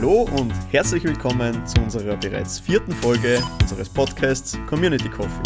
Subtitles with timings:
[0.00, 5.42] Hallo und herzlich willkommen zu unserer bereits vierten Folge unseres Podcasts Community Coffee.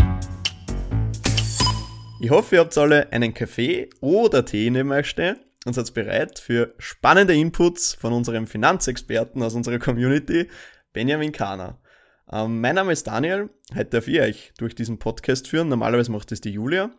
[2.20, 6.38] Ich hoffe, ihr habt alle einen Kaffee oder Tee neben euch stehen und seid bereit
[6.38, 10.50] für spannende Inputs von unserem Finanzexperten aus unserer Community,
[10.92, 11.80] Benjamin Kahner.
[12.30, 15.70] Ähm, mein Name ist Daniel, heute darf ich euch durch diesen Podcast führen.
[15.70, 16.90] Normalerweise macht es die Julia.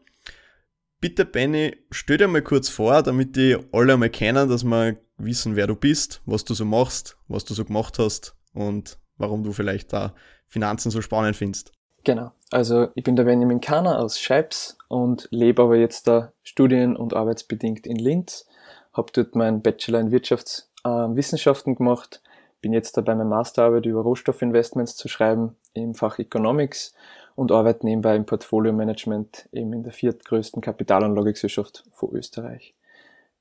[1.01, 5.55] Bitte, Benny, stell dir mal kurz vor, damit die alle einmal kennen, dass wir wissen,
[5.55, 9.51] wer du bist, was du so machst, was du so gemacht hast und warum du
[9.51, 10.13] vielleicht da
[10.47, 11.71] Finanzen so spannend findest.
[12.03, 12.31] Genau.
[12.51, 17.13] Also ich bin der Benjamin Kahner aus Scheibs und lebe aber jetzt da studien- und
[17.13, 18.45] arbeitsbedingt in Linz.
[18.91, 22.21] Habe dort meinen Bachelor in Wirtschaftswissenschaften äh, gemacht.
[22.61, 26.93] Bin jetzt dabei, meine Masterarbeit über Rohstoffinvestments zu schreiben im Fach Economics
[27.35, 32.75] und arbeite nebenbei im Portfolio-Management eben in der viertgrößten Kapitalanlagegesellschaft von Österreich.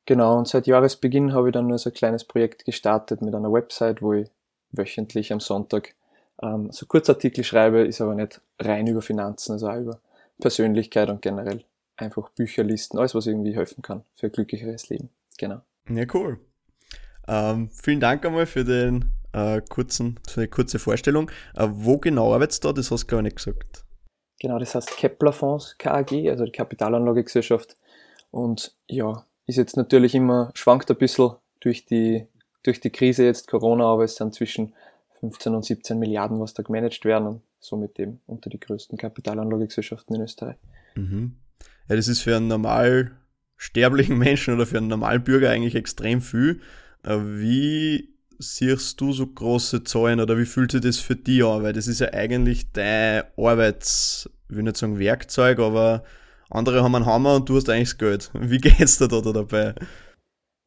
[0.06, 3.52] Genau, und seit Jahresbeginn habe ich dann nur so ein kleines Projekt gestartet mit einer
[3.52, 4.29] Website, wo ich
[4.73, 5.95] wöchentlich am Sonntag
[6.43, 10.01] ähm, so Kurzartikel schreibe, ist aber nicht rein über Finanzen, also auch über
[10.40, 11.65] Persönlichkeit und generell
[11.96, 15.10] einfach Bücherlisten, alles, was irgendwie helfen kann für ein glücklicheres Leben.
[15.38, 15.60] Genau.
[15.88, 16.40] Ja, cool.
[17.29, 21.30] Ähm, vielen Dank einmal für den äh, kurzen, für die kurze Vorstellung.
[21.55, 22.73] Äh, wo genau arbeitest du da?
[22.73, 23.84] Das hast du gar nicht gesagt.
[24.40, 27.77] Genau, das heißt Kepler Fonds KAG, also die Kapitalanlagegesellschaft.
[28.32, 32.26] Und ja, ist jetzt natürlich immer, schwankt ein bisschen durch die,
[32.62, 34.73] durch die Krise jetzt Corona, aber es sind zwischen
[35.21, 40.16] 15 und 17 Milliarden, was da gemanagt werden und somit eben unter die größten Kapitalanlagegesellschaften
[40.16, 40.57] in Österreich.
[40.96, 41.37] Mhm.
[41.88, 43.12] Ja, das ist für einen normal
[43.57, 46.60] sterblichen Menschen oder für einen normalen Bürger eigentlich extrem viel.
[47.04, 51.62] Äh, wie siehst du so große Zahlen oder wie fühlt sich das für dich an?
[51.62, 56.02] Weil das ist ja eigentlich dein Arbeits, ich will nicht sagen Werkzeug, aber
[56.55, 58.31] andere haben einen Hammer und du hast eigentlich das Geld.
[58.35, 59.75] Wie geht's dir da, da dabei?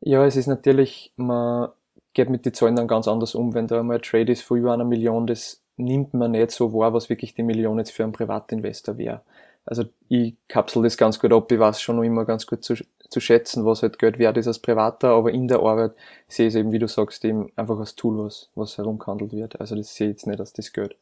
[0.01, 1.69] Ja, es ist natürlich, man
[2.13, 3.53] geht mit den Zahlen dann ganz anders um.
[3.53, 6.73] Wenn da einmal ein Trade ist von über einer Million, das nimmt man nicht so
[6.73, 9.21] wahr, was wirklich die Million jetzt für einen Privatinvestor wäre.
[9.65, 12.75] Also ich kapsel das ganz gut ab, ich weiß schon noch immer ganz gut zu,
[13.09, 15.93] zu schätzen, was halt Geld wert ist als Privater, aber in der Arbeit
[16.27, 19.59] sehe ich es eben, wie du sagst, eben einfach als Tool, was, was herumgehandelt wird.
[19.59, 20.95] Also das sehe ich jetzt nicht als das Geld.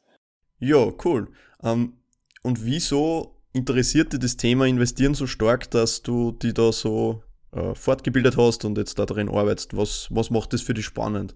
[0.59, 1.27] Ja, cool.
[1.61, 1.93] Um, ähm,
[2.41, 7.21] und wieso interessiert dich das Thema Investieren so stark, dass du die da so
[7.51, 9.77] äh, fortgebildet hast und jetzt da drin arbeitest?
[9.77, 11.35] Was, was macht das für dich spannend?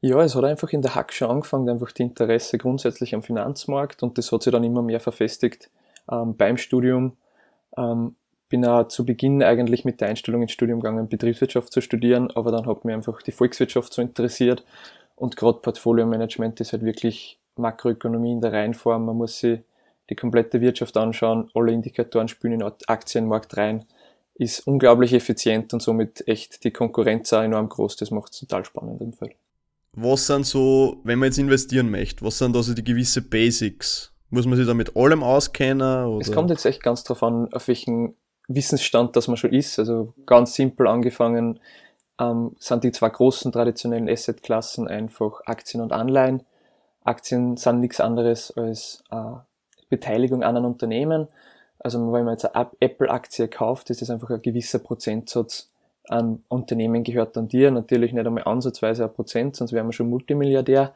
[0.00, 4.02] Ja, es hat einfach in der Hack schon angefangen, einfach die Interesse grundsätzlich am Finanzmarkt
[4.02, 5.70] und das hat sich dann immer mehr verfestigt
[6.10, 7.16] ähm, beim Studium.
[7.76, 8.16] Ähm,
[8.48, 12.50] bin auch zu Beginn eigentlich mit der Einstellung ins Studium gegangen, Betriebswirtschaft zu studieren, aber
[12.50, 14.64] dann hat mir einfach die Volkswirtschaft so interessiert
[15.14, 19.04] und gerade Portfolio-Management ist halt wirklich Makroökonomie in der Reihenform.
[19.04, 19.60] Man muss sich
[20.10, 23.86] die komplette Wirtschaft anschauen, alle Indikatoren spielen in den Aktienmarkt rein
[24.40, 27.96] ist unglaublich effizient und somit echt die Konkurrenz auch enorm groß.
[27.96, 29.34] Das macht es total spannend im Feld.
[29.92, 34.12] Was sind so, wenn man jetzt investieren möchte, was sind da so die gewisse Basics?
[34.30, 36.06] Muss man sich da mit allem auskennen?
[36.06, 36.20] Oder?
[36.22, 38.14] Es kommt jetzt echt ganz drauf an, auf welchen
[38.48, 39.78] Wissensstand das man schon ist.
[39.78, 41.60] Also ganz simpel angefangen
[42.18, 46.44] ähm, sind die zwei großen traditionellen Assetklassen einfach Aktien und Anleihen.
[47.04, 49.16] Aktien sind nichts anderes als äh,
[49.90, 51.28] Beteiligung an einem Unternehmen
[51.80, 55.70] also wenn man jetzt eine Apple-Aktie kauft, ist das einfach ein gewisser Prozentsatz
[56.08, 57.70] an Unternehmen gehört an dir.
[57.70, 60.92] Natürlich nicht einmal ansatzweise ein Prozent, sonst wären wir schon Multimilliardär.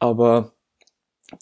[0.00, 0.50] Aber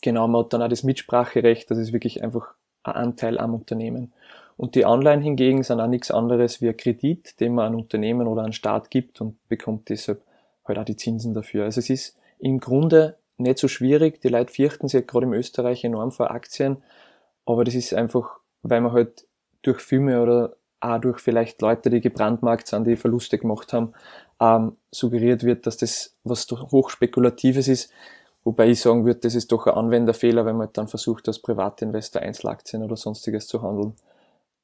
[0.03, 4.12] genau, man hat dann auch das Mitspracherecht, das ist wirklich einfach ein Anteil am Unternehmen.
[4.56, 8.27] Und die Anleihen hingegen sind auch nichts anderes wie ein Kredit, den man an Unternehmen
[8.27, 10.22] oder an Staat gibt und bekommt deshalb
[10.66, 11.65] halt auch die Zinsen dafür.
[11.65, 14.21] Also es ist im Grunde nicht so schwierig.
[14.21, 16.83] Die Leute fürchten sich gerade in Österreich enorm vor Aktien,
[17.47, 19.27] aber das ist einfach weil man halt
[19.62, 23.93] durch Filme oder auch durch vielleicht Leute, die gebrandmarkt sind, die Verluste gemacht haben,
[24.41, 27.93] ähm, suggeriert wird, dass das was hochspekulatives ist.
[28.43, 32.21] Wobei ich sagen würde, das ist doch ein Anwenderfehler, wenn man dann versucht, als Privatinvestor
[32.21, 33.95] Einzelaktien oder sonstiges zu handeln.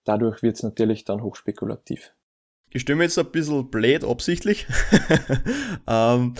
[0.05, 2.13] Dadurch wird es natürlich dann hochspekulativ.
[2.71, 4.67] Ich mir jetzt ein bisschen blöd absichtlich.
[5.87, 6.35] ähm,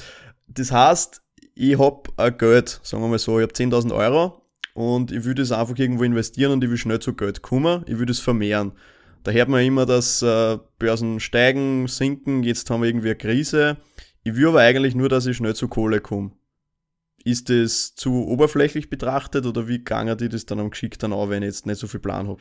[0.49, 1.23] das heißt,
[1.61, 4.41] ich habe ein Geld, sagen wir mal so, ich habe 10.000 Euro
[4.73, 7.99] und ich würde es einfach irgendwo investieren und ich will schnell zu Geld kommen, ich
[7.99, 8.73] würde es vermehren.
[9.25, 13.77] Da hört man immer, dass äh, Börsen steigen, sinken, jetzt haben wir irgendwie eine Krise.
[14.23, 16.31] Ich will aber eigentlich nur, dass ich schnell zu Kohle komme.
[17.25, 21.43] Ist das zu oberflächlich betrachtet oder wie gange die das dann am geschickten an, wenn
[21.43, 22.41] ich jetzt nicht so viel Plan habe?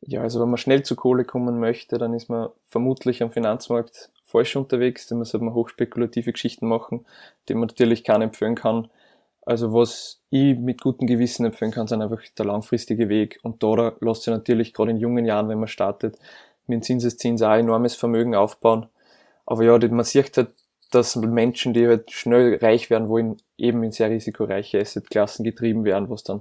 [0.00, 4.10] Ja, also wenn man schnell zu Kohle kommen möchte, dann ist man vermutlich am Finanzmarkt
[4.36, 7.06] falsch unterwegs, denn man sollte man hochspekulative Geschichten machen,
[7.48, 8.88] die man natürlich keinen empfehlen kann.
[9.42, 13.38] Also was ich mit gutem Gewissen empfehlen kann, sind einfach der langfristige Weg.
[13.42, 16.18] Und da lässt sich natürlich gerade in jungen Jahren, wenn man startet,
[16.66, 18.86] mit Zinseszins auch enormes Vermögen aufbauen.
[19.46, 20.50] Aber ja, man sieht halt,
[20.90, 26.10] dass Menschen, die halt schnell reich werden wollen, eben in sehr risikoreiche Assetklassen getrieben werden,
[26.10, 26.40] was dann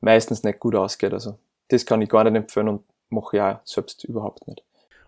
[0.00, 1.12] meistens nicht gut ausgeht.
[1.12, 1.36] Also
[1.68, 4.62] das kann ich gar nicht empfehlen und mache ich auch selbst überhaupt nicht.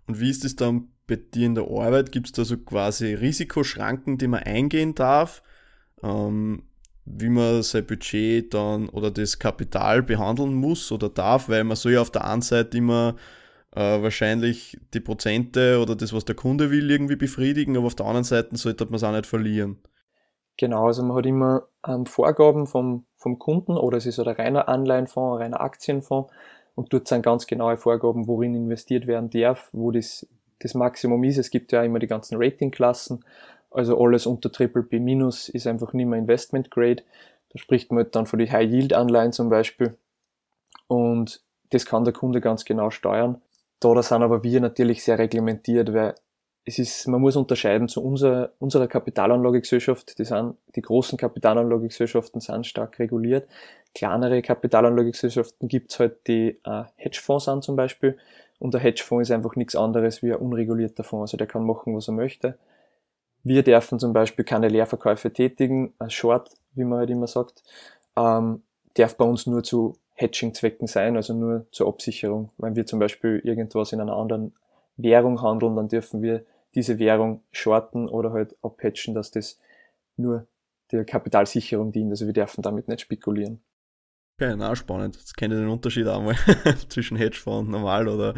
[0.07, 2.13] Und wie ist es dann bei dir in der Arbeit?
[2.13, 5.43] Gibt es da so quasi Risikoschranken, die man eingehen darf?
[6.03, 6.63] Ähm,
[7.07, 11.93] wie man sein Budget dann oder das Kapital behandeln muss oder darf, weil man soll
[11.93, 13.15] ja auf der einen Seite immer
[13.77, 18.07] äh, wahrscheinlich die Prozente oder das, was der Kunde will, irgendwie befriedigen, aber auf der
[18.07, 19.79] anderen Seite sollte man es auch nicht verlieren.
[20.59, 24.69] Genau, also man hat immer ähm, Vorgaben vom, vom Kunden oder es ist ein reiner
[24.69, 26.33] Anleihenfonds, ein reiner Aktienfonds
[26.77, 30.25] und dort sind ganz genaue Vorgaben, worin investiert werden darf, wo das,
[30.61, 31.39] das Maximum ist.
[31.39, 33.25] Es gibt ja immer die ganzen Ratingklassen,
[33.73, 37.03] also alles unter Triple B minus ist einfach nicht mehr Investment Grade.
[37.51, 39.97] Da spricht man halt dann von den High Yield Anleihen zum Beispiel
[40.87, 43.41] und das kann der Kunde ganz genau steuern.
[43.81, 46.15] Da sind aber wir natürlich sehr reglementiert, weil
[46.69, 50.19] es ist, man muss unterscheiden zu unserer, unserer Kapitalanlagegesellschaft.
[50.19, 53.49] Die, sind, die großen Kapitalanlagegesellschaften sind stark reguliert.
[53.95, 58.19] Kleinere Kapitalanlagegesellschaften gibt's halt, die äh, Hedgefonds sind zum Beispiel.
[58.59, 61.31] Und der Hedgefonds ist einfach nichts anderes wie ein unregulierter Fonds.
[61.31, 62.59] Also der kann machen, was er möchte.
[63.45, 65.95] Wir dürfen zum Beispiel keine Leerverkäufe tätigen.
[66.01, 67.63] Ein Short, wie man halt immer sagt,
[68.17, 68.63] ähm,
[68.95, 72.51] darf bei uns nur zu Hedging-Zwecken sein, also nur zur Absicherung.
[72.59, 74.53] Wenn wir zum Beispiel irgendwas in einer anderen
[74.97, 76.45] Währung handeln, dann dürfen wir
[76.77, 79.59] diese Währung shorten oder halt abhatchen, dass das
[80.17, 80.47] nur
[80.93, 82.11] der Kapitalsicherung dient.
[82.11, 83.61] Also wir dürfen damit nicht spekulieren.
[84.39, 85.17] Okay, na spannend.
[85.17, 86.37] Jetzt kenne ich den Unterschied einmal
[86.89, 88.35] zwischen Hedgefonds und normal oder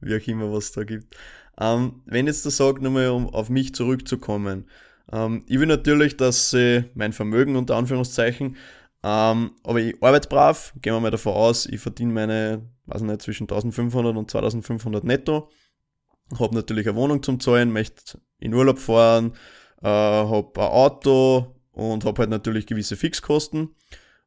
[0.00, 1.16] wie auch immer, was da gibt.
[1.58, 4.68] Ähm, wenn jetzt der sagt, nochmal um auf mich zurückzukommen.
[5.10, 8.56] Ähm, ich will natürlich, dass sie mein Vermögen unter Anführungszeichen,
[9.02, 13.22] ähm, aber ich arbeite brav, gehen wir mal davon aus, ich verdiene meine, weiß nicht,
[13.22, 15.48] zwischen 1500 und 2500 netto
[16.38, 19.32] habe natürlich eine Wohnung zum Zahlen, möchte in Urlaub fahren,
[19.82, 23.74] äh, habe ein Auto und habe halt natürlich gewisse Fixkosten.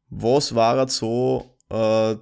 [0.09, 2.15] Was war jetzt so äh,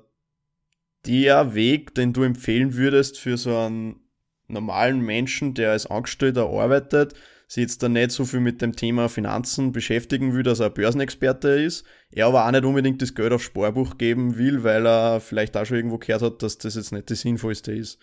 [1.05, 4.01] der Weg, den du empfehlen würdest für so einen
[4.47, 7.13] normalen Menschen, der als Angestellter arbeitet,
[7.47, 11.49] sich jetzt da nicht so viel mit dem Thema Finanzen beschäftigen will, dass er Börsenexperte
[11.49, 15.57] ist, er aber auch nicht unbedingt das Geld aufs Sparbuch geben will, weil er vielleicht
[15.57, 17.97] auch schon irgendwo gehört hat, dass das jetzt nicht das Sinnvollste ist.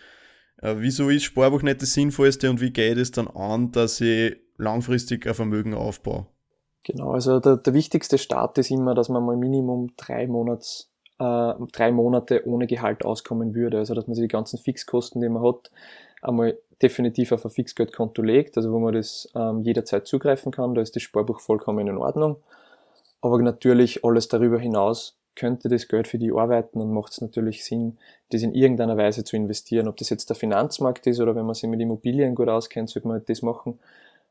[0.62, 4.36] Äh, wieso ist Sparbuch nicht das Sinnvollste und wie geht es dann an, dass ich
[4.56, 6.26] langfristig ein Vermögen aufbaue?
[6.84, 11.52] Genau, also der, der wichtigste Start ist immer, dass man mal Minimum drei, Monats, äh,
[11.72, 13.78] drei Monate ohne Gehalt auskommen würde.
[13.78, 15.70] Also dass man sich die ganzen Fixkosten, die man hat,
[16.22, 20.74] einmal definitiv auf ein Fixgeldkonto legt, also wo man das ähm, jederzeit zugreifen kann.
[20.74, 22.36] Da ist das Sparbuch vollkommen in Ordnung.
[23.20, 27.64] Aber natürlich alles darüber hinaus könnte das Geld für die arbeiten und macht es natürlich
[27.64, 27.98] Sinn,
[28.30, 29.86] das in irgendeiner Weise zu investieren.
[29.86, 33.06] Ob das jetzt der Finanzmarkt ist oder wenn man sich mit Immobilien gut auskennt, sollte
[33.06, 33.78] man halt das machen,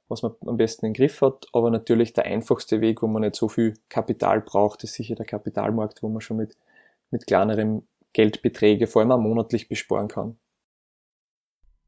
[0.09, 1.47] was man am besten im Griff hat.
[1.53, 5.25] Aber natürlich der einfachste Weg, wo man nicht so viel Kapital braucht, ist sicher der
[5.25, 6.57] Kapitalmarkt, wo man schon mit,
[7.11, 10.37] mit kleinerem Geldbeträge, vor allem auch monatlich besparen kann.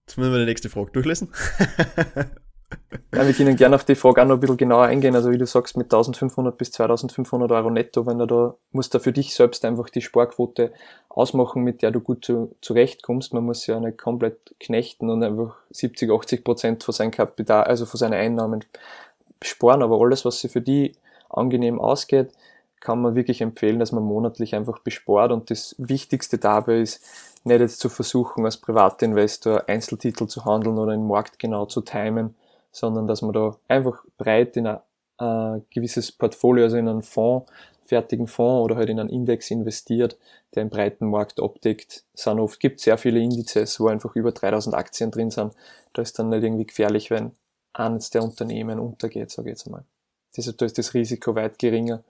[0.06, 1.34] Jetzt müssen wir die nächste Frage durchlesen.
[3.14, 5.16] Ja, wir können gerne auf die Frage auch noch ein bisschen genauer eingehen.
[5.16, 9.00] Also wie du sagst, mit 1500 bis 2500 Euro netto, wenn du da, musst du
[9.00, 10.72] für dich selbst einfach die Sparquote
[11.10, 13.34] ausmachen, mit der du gut zu, zurechtkommst.
[13.34, 17.86] Man muss ja nicht komplett knechten und einfach 70, 80 Prozent von seinem Kapital, also
[17.86, 18.64] von seinen Einnahmen
[19.42, 19.82] sparen.
[19.82, 20.94] Aber alles, was sich für die
[21.30, 22.32] angenehm ausgeht,
[22.82, 25.32] kann man wirklich empfehlen, dass man monatlich einfach bespart.
[25.32, 27.02] Und das Wichtigste dabei ist,
[27.46, 32.36] nicht jetzt zu versuchen, als Privatinvestor Einzeltitel zu handeln oder den Markt genau zu timen,
[32.78, 34.80] sondern dass man da einfach breit in ein
[35.20, 37.52] äh, gewisses Portfolio, also in einen Fonds,
[37.86, 40.18] fertigen Fonds oder halt in einen Index investiert,
[40.54, 42.04] der einen breiten Markt abdeckt.
[42.14, 45.54] Es oft, gibt sehr viele Indizes, wo einfach über 3000 Aktien drin sind.
[45.94, 47.32] Da ist dann nicht irgendwie gefährlich, wenn
[47.74, 49.84] eines der Unternehmen untergeht, sage ich jetzt mal.
[50.36, 52.04] Deshalb da ist das Risiko weit geringer.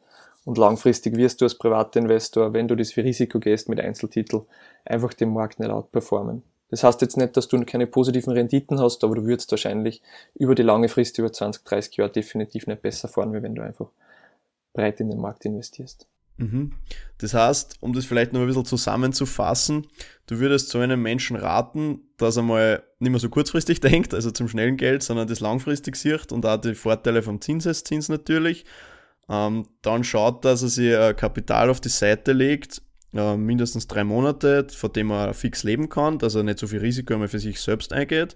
[0.43, 4.41] Und langfristig wirst du als Privatinvestor, wenn du das für Risiko gehst mit Einzeltitel,
[4.86, 6.43] einfach den Markt nicht outperformen.
[6.69, 10.01] Das heißt jetzt nicht, dass du keine positiven Renditen hast, aber du würdest wahrscheinlich
[10.36, 13.62] über die lange Frist, über 20, 30 Jahre definitiv nicht besser fahren, wie wenn du
[13.62, 13.88] einfach
[14.74, 16.07] breit in den Markt investierst.
[16.38, 16.74] Mhm.
[17.17, 19.88] Das heißt, um das vielleicht noch ein bisschen zusammenzufassen,
[20.27, 24.31] du würdest zu einem Menschen raten, dass er mal nicht mehr so kurzfristig denkt, also
[24.31, 28.65] zum schnellen Geld, sondern das langfristig sieht und auch die Vorteile vom Zinseszins natürlich.
[29.29, 32.81] Ähm, dann schaut, dass er sich Kapital auf die Seite legt,
[33.14, 36.80] äh, mindestens drei Monate, von dem er fix leben kann, dass er nicht so viel
[36.80, 38.36] Risiko einmal für sich selbst eingeht.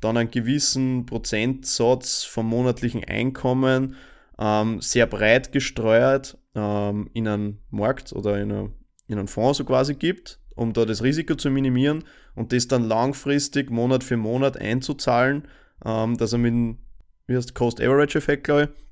[0.00, 3.96] Dann einen gewissen Prozentsatz vom monatlichen Einkommen
[4.38, 8.72] ähm, sehr breit gesteuert ähm, in einen Markt oder in, eine,
[9.06, 12.84] in einen Fonds so quasi gibt, um da das Risiko zu minimieren und das dann
[12.84, 15.48] langfristig Monat für Monat einzuzahlen,
[15.84, 16.78] ähm, dass er mit dem
[17.26, 18.83] wie heißt Cost Average Effekt, glaube ich,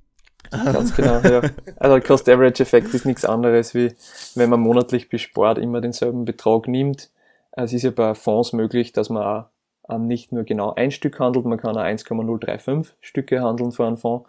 [0.50, 1.42] Ganz genau, ja.
[1.76, 3.94] Also Cost-Average-Effekt ist nichts anderes, wie
[4.34, 7.10] wenn man monatlich bespart immer denselben Betrag nimmt.
[7.52, 11.44] Es ist ja bei Fonds möglich, dass man auch nicht nur genau ein Stück handelt,
[11.44, 14.28] man kann auch 1,035 Stücke handeln für einen Fonds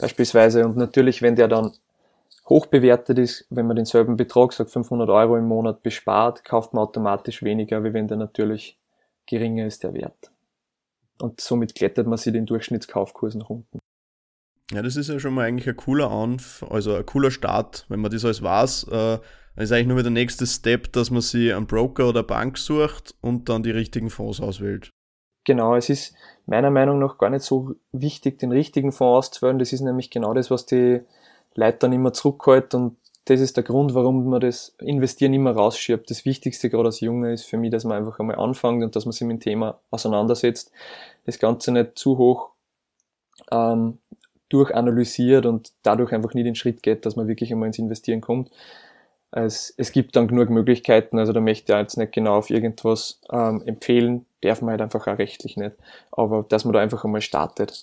[0.00, 0.64] beispielsweise.
[0.66, 1.72] Und natürlich, wenn der dann
[2.48, 6.82] hoch bewertet ist, wenn man denselben Betrag, sagt 500 Euro im Monat bespart, kauft man
[6.82, 8.78] automatisch weniger, wie wenn der natürlich
[9.26, 10.30] geringer ist, der Wert.
[11.20, 13.78] Und somit klettert man sich den Durchschnittskaufkurs nach unten.
[14.72, 18.00] Ja, das ist ja schon mal eigentlich ein cooler Anf also ein cooler Start, wenn
[18.00, 18.88] man das alles weiß.
[18.90, 19.18] Äh,
[19.56, 23.14] ist eigentlich nur wieder der nächste Step, dass man sich einen Broker oder Bank sucht
[23.20, 24.90] und dann die richtigen Fonds auswählt.
[25.44, 26.14] Genau, es ist
[26.46, 29.58] meiner Meinung nach gar nicht so wichtig, den richtigen Fonds auszuwählen.
[29.58, 31.00] Das ist nämlich genau das, was die
[31.54, 36.10] Leute dann immer zurückhält und das ist der Grund, warum man das Investieren immer rausschiebt.
[36.10, 39.04] Das Wichtigste gerade als Junge ist für mich, dass man einfach einmal anfängt und dass
[39.04, 40.70] man sich mit dem Thema auseinandersetzt.
[41.26, 42.50] Das Ganze nicht zu hoch
[43.50, 43.98] ähm,
[44.48, 48.50] durchanalysiert und dadurch einfach nie den Schritt geht, dass man wirklich einmal ins Investieren kommt.
[49.30, 53.20] Es, es gibt dann genug Möglichkeiten, also da möchte ich jetzt nicht genau auf irgendwas
[53.30, 55.76] ähm, empfehlen, darf man halt einfach auch rechtlich nicht.
[56.12, 57.82] Aber dass man da einfach einmal startet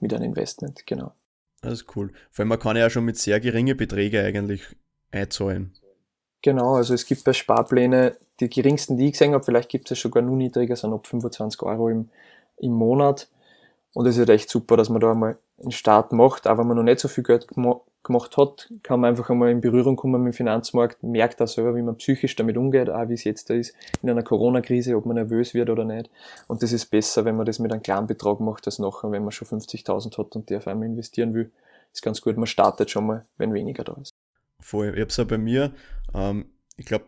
[0.00, 1.12] mit einem Investment, genau.
[1.60, 2.12] Das ist cool.
[2.30, 4.62] Vor allem man kann ja schon mit sehr geringen Beträgen eigentlich
[5.12, 5.74] einzahlen.
[6.42, 10.00] Genau, also es gibt bei Sparpläne die geringsten, die ich gesehen habe, vielleicht gibt es
[10.00, 12.08] sogar nur niedriger, sind ab 25 Euro im,
[12.58, 13.28] im Monat.
[13.92, 16.46] Und es ist echt super, dass man da einmal einen Start macht.
[16.46, 17.46] Auch man noch nicht so viel Geld
[18.02, 21.74] gemacht hat, kann man einfach einmal in Berührung kommen mit dem Finanzmarkt, merkt auch selber,
[21.76, 25.06] wie man psychisch damit umgeht, auch wie es jetzt da ist, in einer Corona-Krise, ob
[25.06, 26.10] man nervös wird oder nicht.
[26.46, 29.22] Und das ist besser, wenn man das mit einem kleinen Betrag macht, als nachher, wenn
[29.22, 31.50] man schon 50.000 hat und der auf einmal investieren will.
[31.92, 34.12] Ist ganz gut, man startet schon mal, wenn weniger da ist.
[34.60, 34.92] Voll.
[34.94, 35.72] Ich hab's auch bei mir,
[36.14, 36.46] ähm,
[36.76, 37.06] ich glaube,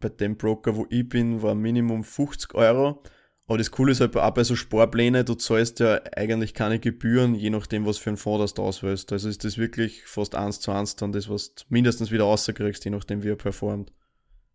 [0.00, 3.02] bei dem Broker, wo ich bin, war Minimum 50 Euro
[3.48, 7.34] aber das Coole ist halt auch bei so Sparplänen, du zahlst ja eigentlich keine Gebühren,
[7.36, 9.12] je nachdem, was für ein Fonds du auswählst.
[9.12, 12.84] Also ist das wirklich fast eins zu eins dann das, was du mindestens wieder rauskriegst,
[12.84, 13.92] je nachdem, wie er performt.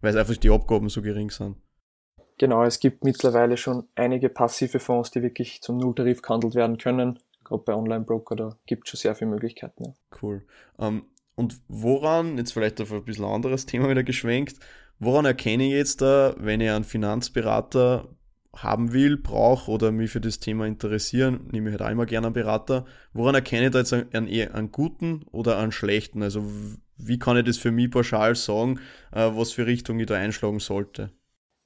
[0.02, 1.56] Weil es einfach die Abgaben so gering sind.
[2.38, 7.20] Genau, es gibt mittlerweile schon einige passive Fonds, die wirklich zum Nulltarif gehandelt werden können.
[7.46, 9.86] Gerade bei Online-Broker, da gibt es schon sehr viele Möglichkeiten.
[9.86, 9.94] Ja.
[10.22, 10.44] Cool.
[10.76, 11.06] Um, ähm,
[11.36, 14.58] und woran, jetzt vielleicht auf ein bisschen anderes Thema wieder geschwenkt,
[15.00, 18.10] woran erkenne ich jetzt da, wenn ich einen Finanzberater
[18.56, 22.28] haben will, brauche oder mich für das Thema interessieren, nehme ich halt auch immer gerne
[22.28, 22.86] einen Berater.
[23.14, 26.22] Woran erkenne ich da jetzt einen, einen guten oder einen schlechten?
[26.22, 26.44] Also
[26.98, 28.80] wie kann ich das für mich pauschal sagen,
[29.12, 31.12] äh, was für Richtung ich da einschlagen sollte?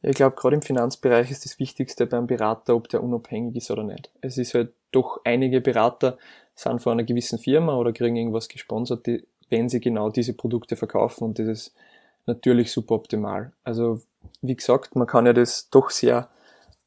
[0.02, 3.84] Ich glaube, gerade im Finanzbereich ist das Wichtigste beim Berater, ob der unabhängig ist oder
[3.84, 4.12] nicht.
[4.22, 6.18] Es ist halt doch einige Berater
[6.54, 10.76] sind von einer gewissen Firma oder kriegen irgendwas gesponsert, die, wenn sie genau diese Produkte
[10.76, 11.76] verkaufen und das ist
[12.28, 13.52] natürlich super optimal.
[13.64, 14.00] Also
[14.42, 16.30] wie gesagt, man kann ja das doch sehr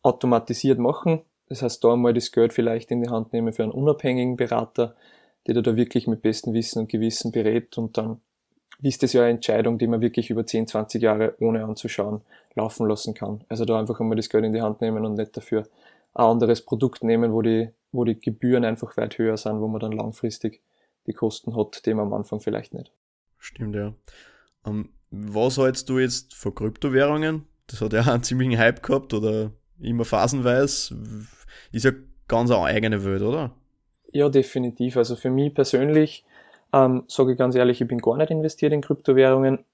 [0.02, 1.22] automatisiert machen.
[1.48, 4.94] Das heißt, da einmal das Geld vielleicht in die Hand nehmen für einen unabhängigen Berater,
[5.46, 8.20] der da wirklich mit bestem Wissen und Gewissen berät und dann
[8.80, 12.20] ist das ja eine Entscheidung, die man wirklich über 10, 20 Jahre ohne anzuschauen
[12.54, 13.44] laufen lassen kann.
[13.48, 15.66] Also da einfach einmal das Geld in die Hand nehmen und nicht dafür
[16.14, 19.80] ein anderes Produkt nehmen, wo die, wo die Gebühren einfach weit höher sind, wo man
[19.80, 20.62] dann langfristig
[21.06, 22.92] die Kosten hat, die man am Anfang vielleicht nicht.
[23.38, 23.94] Stimmt, ja.
[24.64, 27.46] Um, ähm, was hältst du jetzt von Kryptowährungen?
[27.66, 30.96] Das hat ja einen ziemlichen Hype gehabt oder immer phasenweise,
[31.72, 31.92] ist ja
[32.26, 33.52] ganz eine eigene Welt, oder?
[34.12, 34.96] Ja, definitiv.
[34.96, 36.24] Also für mich persönlich
[36.72, 39.64] ähm, sage ich ganz ehrlich, ich bin gar nicht investiert in Kryptowährungen,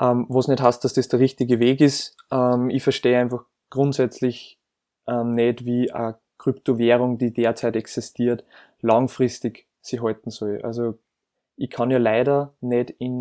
[0.00, 2.16] ähm, was nicht heißt, dass das der richtige Weg ist.
[2.30, 4.58] Ähm, ich verstehe einfach grundsätzlich
[5.06, 8.44] ähm, nicht, wie eine Kryptowährung, die derzeit existiert,
[8.80, 10.60] langfristig sie halten soll.
[10.62, 10.98] Also
[11.56, 13.20] ich kann ja leider nicht in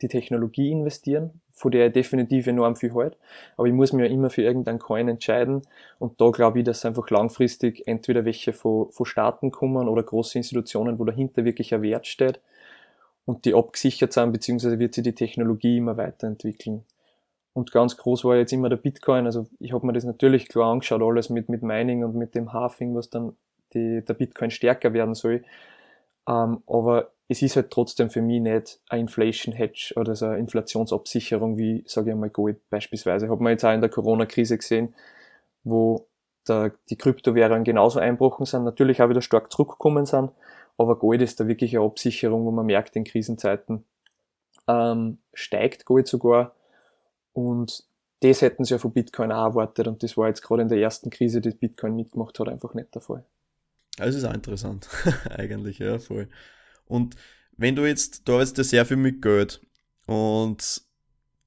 [0.00, 3.16] die Technologie investieren, von der ich definitiv enorm viel halt.
[3.56, 5.62] Aber ich muss mir ja immer für irgendeinen Coin entscheiden.
[5.98, 10.38] Und da glaube ich, dass einfach langfristig entweder welche von, von Staaten kommen oder große
[10.38, 12.40] Institutionen, wo dahinter wirklich ein Wert steht
[13.26, 16.84] und die abgesichert sind, beziehungsweise wird sich die Technologie immer weiterentwickeln.
[17.54, 19.26] Und ganz groß war jetzt immer der Bitcoin.
[19.26, 22.52] Also ich habe mir das natürlich klar angeschaut, alles mit, mit Mining und mit dem
[22.52, 23.36] Halving, was dann
[23.74, 25.44] die, der Bitcoin stärker werden soll.
[26.26, 30.38] Ähm, aber es ist halt trotzdem für mich nicht ein Inflation Hedge oder so eine
[30.38, 33.28] Inflationsabsicherung wie, sage ich einmal, Gold beispielsweise.
[33.28, 34.94] Hat man jetzt auch in der Corona-Krise gesehen,
[35.64, 36.06] wo
[36.44, 40.32] da die Kryptowährungen genauso einbrochen sind, natürlich auch wieder stark zurückgekommen sind,
[40.76, 43.84] aber Gold ist da wirklich eine Absicherung, wo man merkt, in Krisenzeiten
[44.66, 46.54] ähm, steigt Gold sogar
[47.32, 47.84] und
[48.20, 50.78] das hätten sie ja von Bitcoin auch erwartet und das war jetzt gerade in der
[50.78, 53.24] ersten Krise, die Bitcoin mitgemacht hat, einfach nicht der Fall.
[53.98, 54.88] Das ist auch interessant,
[55.30, 56.28] eigentlich, ja, voll.
[56.86, 57.16] Und
[57.56, 59.60] wenn du jetzt, du arbeitest ja sehr viel mit Geld
[60.06, 60.82] und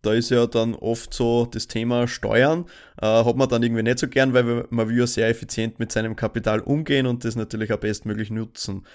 [0.01, 2.65] da ist ja dann oft so das Thema Steuern,
[3.01, 5.92] äh, hat man dann irgendwie nicht so gern, weil man will ja sehr effizient mit
[5.92, 8.86] seinem Kapital umgehen und das natürlich auch bestmöglich nutzen.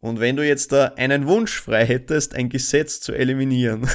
[0.00, 3.88] Und wenn du jetzt da einen Wunsch frei hättest, ein Gesetz zu eliminieren,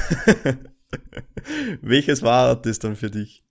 [1.82, 3.45] welches war das dann für dich?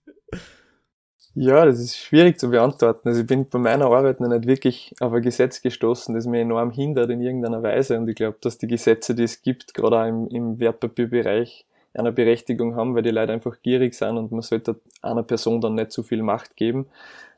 [1.38, 3.08] Ja, das ist schwierig zu beantworten.
[3.08, 6.40] Also ich bin bei meiner Arbeit noch nicht wirklich auf ein Gesetz gestoßen, das mir
[6.40, 7.98] enorm hindert in irgendeiner Weise.
[7.98, 12.10] Und ich glaube, dass die Gesetze, die es gibt, gerade auch im, im Wertpapierbereich, eine
[12.10, 15.92] Berechtigung haben, weil die Leute einfach gierig sind und man sollte einer Person dann nicht
[15.92, 16.86] zu viel Macht geben.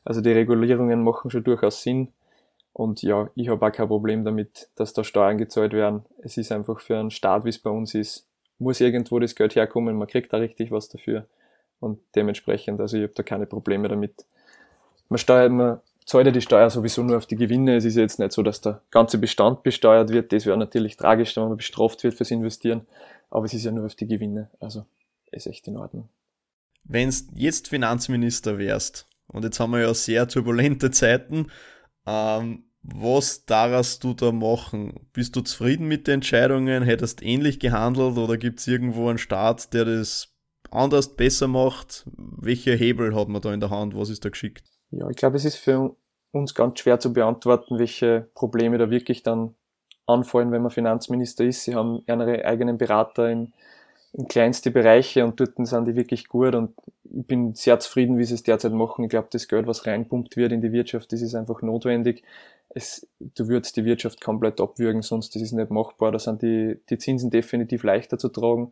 [0.05, 2.07] Also die Regulierungen machen schon durchaus Sinn.
[2.71, 6.05] Und ja, ich habe auch kein Problem damit, dass da Steuern gezahlt werden.
[6.23, 8.25] Es ist einfach für einen Staat, wie es bei uns ist,
[8.59, 11.25] muss irgendwo das Geld herkommen, man kriegt da richtig was dafür.
[11.79, 14.25] Und dementsprechend, also ich habe da keine Probleme damit.
[15.07, 17.77] Man steuert, man zahlt ja die Steuer sowieso nur auf die Gewinne.
[17.77, 20.33] Es ist ja jetzt nicht so, dass der ganze Bestand besteuert wird.
[20.33, 22.85] Das wäre natürlich tragisch, wenn man bestraft wird fürs Investieren.
[23.29, 24.49] Aber es ist ja nur auf die Gewinne.
[24.59, 24.85] Also
[25.31, 26.09] ist echt in Ordnung.
[26.83, 31.51] Wenn du jetzt Finanzminister wärst, und jetzt haben wir ja sehr turbulente Zeiten,
[32.07, 35.07] ähm, was darfst du da machen?
[35.13, 36.81] Bist du zufrieden mit den Entscheidungen?
[36.81, 40.33] Hättest ähnlich gehandelt oder gibt es irgendwo einen Staat, der das
[40.71, 42.05] anders besser macht?
[42.15, 43.95] Welche Hebel hat man da in der Hand?
[43.95, 44.63] Was ist da geschickt?
[44.91, 45.95] Ja, ich glaube, es ist für
[46.31, 49.55] uns ganz schwer zu beantworten, welche Probleme da wirklich dann
[50.05, 51.63] anfallen, wenn man Finanzminister ist.
[51.63, 53.53] Sie haben ihre eigenen Berater in,
[54.13, 56.73] in kleinste Bereiche und dort sind die wirklich gut und
[57.11, 59.03] ich bin sehr zufrieden, wie sie es derzeit machen.
[59.03, 62.23] Ich glaube, das Geld, was reinpumpt wird in die Wirtschaft, das ist einfach notwendig.
[62.69, 66.11] Es, du würdest die Wirtschaft komplett abwürgen, sonst das ist nicht machbar.
[66.11, 68.71] Da sind die, die Zinsen definitiv leichter zu tragen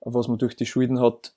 [0.00, 1.32] was man durch die Schulden hat.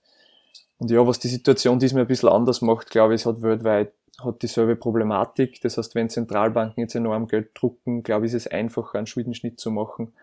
[0.78, 3.94] Und ja, was die Situation diesmal ein bisschen anders macht, glaube ich, es hat weltweit
[4.22, 5.62] hat dieselbe Problematik.
[5.62, 9.60] Das heißt, wenn Zentralbanken jetzt enorm Geld drucken, glaube ich, ist es einfacher, einen Schuldenschnitt
[9.60, 10.14] zu machen,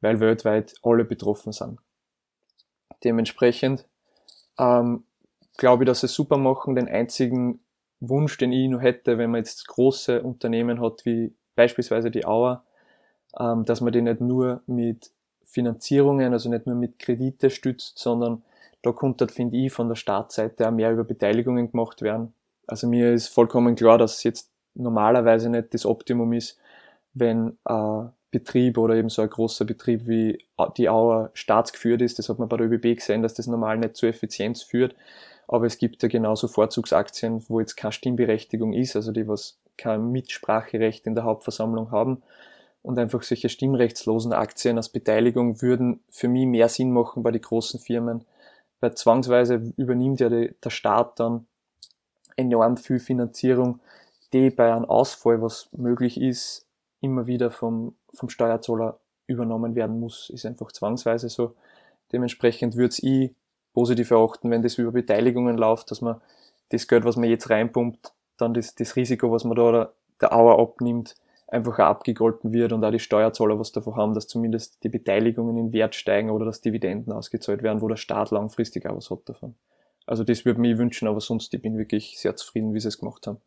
[0.00, 1.78] weil weltweit alle betroffen sind.
[3.04, 3.86] Dementsprechend
[4.58, 5.04] ähm,
[5.56, 6.74] glaube ich, dass sie super machen.
[6.74, 7.60] Den einzigen
[8.00, 12.64] Wunsch, den ich noch hätte, wenn man jetzt große Unternehmen hat, wie beispielsweise die Auer,
[13.38, 15.10] ähm, dass man die nicht nur mit
[15.50, 18.42] Finanzierungen, also nicht nur mit Kredite stützt, sondern
[18.82, 22.32] da konnte, finde ich, von der Startseite auch mehr über Beteiligungen gemacht werden.
[22.66, 26.56] Also mir ist vollkommen klar, dass jetzt normalerweise nicht das Optimum ist,
[27.12, 30.38] wenn ein Betrieb oder eben so ein großer Betrieb wie
[30.76, 32.18] die Auer staatsgeführt ist.
[32.20, 34.94] Das hat man bei der ÖBB gesehen, dass das normal nicht zu Effizienz führt.
[35.48, 40.12] Aber es gibt ja genauso Vorzugsaktien, wo jetzt keine Stimmberechtigung ist, also die was kein
[40.12, 42.22] Mitspracherecht in der Hauptversammlung haben
[42.82, 47.42] und einfach solche stimmrechtslosen Aktien als Beteiligung würden für mich mehr Sinn machen bei den
[47.42, 48.24] großen Firmen,
[48.80, 51.46] weil zwangsweise übernimmt ja die, der Staat dann
[52.36, 53.80] enorm viel Finanzierung,
[54.32, 56.66] die bei einem Ausfall, was möglich ist,
[57.00, 61.54] immer wieder vom, vom Steuerzahler übernommen werden muss, ist einfach zwangsweise so.
[62.12, 63.32] Dementsprechend würde ich
[63.72, 66.20] positiv erachten, wenn das über Beteiligungen läuft, dass man
[66.70, 70.58] das Geld, was man jetzt reinpumpt, dann das, das Risiko, was man da der Auer
[70.58, 71.14] abnimmt,
[71.50, 75.72] einfach abgegolten wird und auch die Steuerzahler was davon haben, dass zumindest die Beteiligungen in
[75.72, 79.54] Wert steigen oder dass Dividenden ausgezahlt werden, wo der Staat langfristig auch was hat davon.
[80.06, 82.98] Also das würde mir wünschen, aber sonst ich bin wirklich sehr zufrieden, wie sie es
[82.98, 83.38] gemacht haben.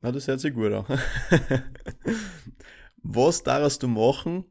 [0.00, 0.84] Na, das hört sich gut an.
[3.02, 4.44] was darfst du machen,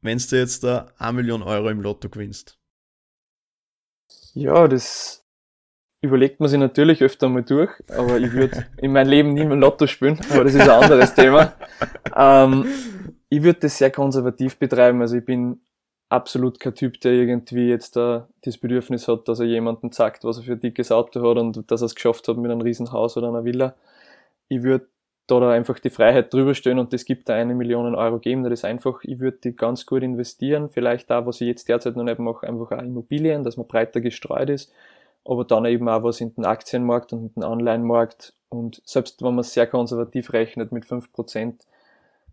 [0.00, 2.58] wenn du jetzt da 1 Million Euro im Lotto gewinnst?
[4.34, 5.25] Ja, das
[6.06, 9.56] überlegt man sich natürlich öfter mal durch, aber ich würde in meinem Leben nie mehr
[9.56, 11.52] Lotto spielen, aber das ist ein anderes Thema.
[12.16, 12.66] Ähm,
[13.28, 15.60] ich würde das sehr konservativ betreiben, also ich bin
[16.08, 20.38] absolut kein Typ, der irgendwie jetzt da das Bedürfnis hat, dass er jemanden sagt, was
[20.38, 23.16] er für ein dickes Auto hat und dass er es geschafft hat mit einem Riesenhaus
[23.16, 23.74] oder einer Villa.
[24.48, 24.86] Ich würde
[25.26, 28.44] da, da einfach die Freiheit drüber stehen und das gibt da eine Million Euro geben.
[28.44, 30.70] Das ist einfach, ich würde die ganz gut investieren.
[30.70, 34.00] Vielleicht da, was ich jetzt derzeit noch nicht mache, einfach auch Immobilien, dass man breiter
[34.00, 34.72] gestreut ist
[35.26, 38.32] aber dann eben auch was in den Aktienmarkt und in den Anleihenmarkt.
[38.48, 41.54] Und selbst wenn man sehr konservativ rechnet mit 5%,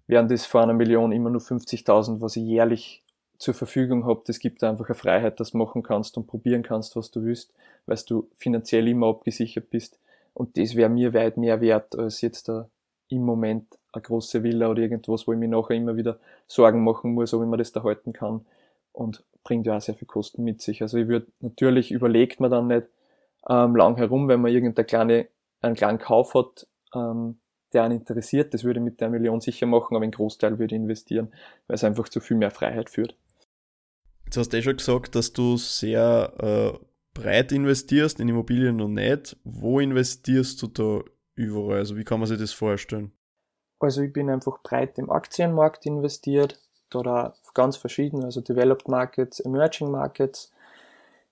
[0.07, 3.03] wären das vor einer Million immer nur 50.000, was ich jährlich
[3.37, 4.21] zur Verfügung habe.
[4.25, 7.51] Das gibt einfach eine Freiheit, dass du machen kannst und probieren kannst, was du willst,
[7.85, 9.97] weil du finanziell immer abgesichert bist.
[10.33, 12.67] Und das wäre mir weit mehr wert, als jetzt da
[13.09, 17.13] im Moment eine große Villa oder irgendwas, wo ich mir nachher immer wieder Sorgen machen
[17.13, 18.45] muss, ob ich mir das da halten kann.
[18.91, 20.81] Und bringt ja auch sehr viel Kosten mit sich.
[20.81, 22.87] Also ich würde natürlich überlegt man dann nicht
[23.49, 25.27] ähm, lang herum, wenn man irgendeine kleine,
[25.61, 27.39] einen kleinen Kauf hat, ähm,
[27.73, 30.75] der einen interessiert, das würde ich mit der Million sicher machen, aber einen Großteil würde
[30.75, 31.33] ich investieren,
[31.67, 33.15] weil es einfach zu viel mehr Freiheit führt.
[34.25, 38.93] Jetzt hast du eh schon gesagt, dass du sehr äh, breit investierst in Immobilien und
[38.93, 39.37] nicht.
[39.43, 41.01] Wo investierst du da
[41.35, 41.79] überall?
[41.79, 43.11] Also wie kann man sich das vorstellen?
[43.79, 46.59] Also ich bin einfach breit im Aktienmarkt investiert,
[46.95, 50.51] oder ganz verschieden, also Developed Markets, Emerging Markets.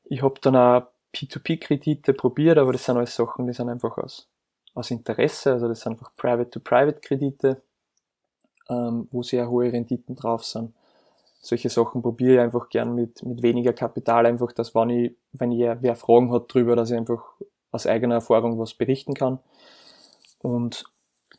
[0.06, 4.28] Ich habe dann auch P2P-Kredite probiert, aber das sind alles Sachen, die sind einfach aus,
[4.74, 7.62] aus Interesse, also das sind einfach Private-to-Private-Kredite.
[8.72, 10.74] ähm, wo sehr hohe Renditen drauf sind.
[11.42, 15.52] Solche Sachen probiere ich einfach gern mit, mit weniger Kapital, einfach, dass wenn ich, wenn
[15.52, 17.24] ich wer Fragen hat drüber, dass ich einfach
[17.72, 19.40] aus eigener Erfahrung was berichten kann.
[20.40, 20.86] Und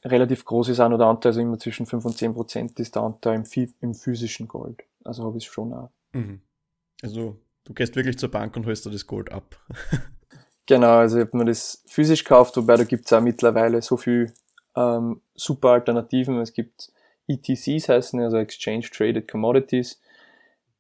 [0.04, 2.94] relativ groß ist auch noch der Anteil, also immer zwischen 5 und 10 Prozent ist
[2.94, 4.82] der Anteil im, im physischen Gold.
[5.04, 5.90] Also habe ich es schon auch.
[6.12, 6.40] Mhm.
[7.02, 9.56] Also du gehst wirklich zur Bank und holst dir das Gold ab.
[10.66, 13.96] genau, also ich habe mir das physisch gekauft, wobei da gibt es auch mittlerweile so
[13.96, 14.32] viel
[14.76, 16.38] ähm, super Alternativen.
[16.40, 16.92] Es gibt
[17.28, 20.00] ETCs heißen, also Exchange Traded Commodities.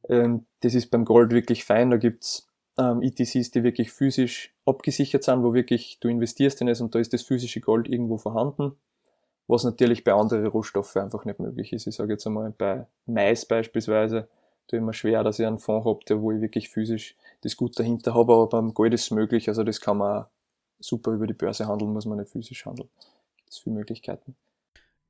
[0.08, 1.90] Ähm, das ist beim Gold wirklich fein.
[1.90, 2.48] Da gibt's
[2.78, 6.98] ähm, ETCs, die wirklich physisch abgesichert sind, wo wirklich du investierst in es und da
[6.98, 8.72] ist das physische Gold irgendwo vorhanden,
[9.46, 11.86] was natürlich bei anderen Rohstoffen einfach nicht möglich ist.
[11.86, 14.28] Ich sage jetzt einmal bei Mais beispielsweise,
[14.68, 18.14] da immer schwer, dass ich einen Fonds habe, wo ich wirklich physisch das gut dahinter
[18.14, 20.26] habe, aber beim Gold ist es möglich, also das kann man
[20.80, 22.88] super über die Börse handeln, muss man nicht physisch handeln.
[23.36, 24.36] Gibt es viele Möglichkeiten.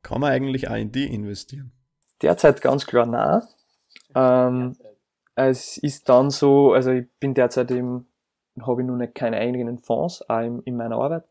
[0.03, 1.73] Kann man eigentlich auch in die investieren?
[2.21, 3.42] Derzeit ganz klar nein.
[4.14, 4.77] Ähm,
[5.35, 8.07] es ist dann so, also ich bin derzeit eben,
[8.61, 11.25] habe ich nun keine eigenen Fonds, auch in, in meiner Arbeit.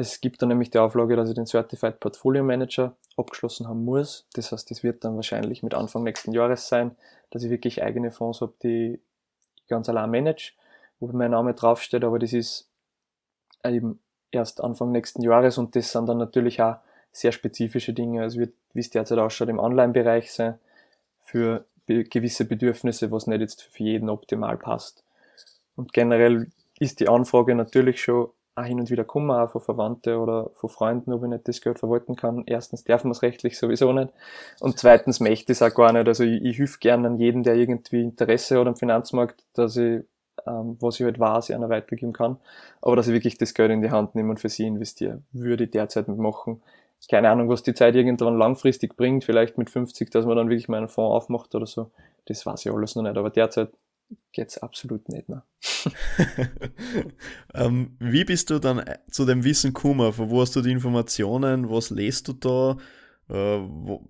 [0.00, 4.28] Es gibt dann nämlich die Auflage, dass ich den Certified Portfolio Manager abgeschlossen haben muss.
[4.34, 6.94] Das heißt, das wird dann wahrscheinlich mit Anfang nächsten Jahres sein,
[7.30, 9.00] dass ich wirklich eigene Fonds habe, die
[9.56, 10.52] ich ganz allein manage,
[11.00, 12.68] wo mein Name draufsteht, aber das ist
[13.64, 13.98] eben
[14.30, 16.76] erst Anfang nächsten Jahres und das sind dann natürlich auch
[17.10, 18.22] sehr spezifische Dinge.
[18.22, 20.60] Also wird, wie es derzeit ausschaut, im Online-Bereich sein
[21.18, 25.02] für gewisse Bedürfnisse, was nicht jetzt für jeden optimal passt.
[25.74, 30.16] Und generell ist die Anfrage natürlich schon auch hin und wieder kommen, auch von Verwandten
[30.16, 32.42] oder von Freunden, ob ich nicht das Geld verwalten kann.
[32.46, 34.10] Erstens darf man es rechtlich sowieso nicht.
[34.60, 36.06] Und zweitens möchte ich es auch gar nicht.
[36.06, 40.04] Also ich, ich helfe gerne an jeden, der irgendwie Interesse hat am Finanzmarkt, dass ich,
[40.46, 42.36] ähm, was ich halt weiß, einer weitergeben kann.
[42.82, 45.64] Aber dass ich wirklich das Geld in die Hand nehme und für sie investiere, würde
[45.64, 46.60] ich derzeit nicht machen
[47.08, 50.68] keine Ahnung, was die Zeit irgendwann langfristig bringt, vielleicht mit 50, dass man dann wirklich
[50.68, 51.90] mal einen Fonds aufmacht oder so.
[52.26, 53.70] Das weiß ich alles noch nicht, aber derzeit
[54.32, 55.44] geht's absolut nicht mehr.
[57.54, 60.12] ähm, wie bist du dann äh, zu dem Wissen gekommen?
[60.12, 61.70] Von wo hast du die Informationen?
[61.70, 62.76] Was lest du da?
[63.28, 64.08] Äh, wo,